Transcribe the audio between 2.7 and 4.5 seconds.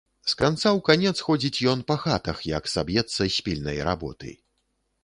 саб'ецца з пільнай работы.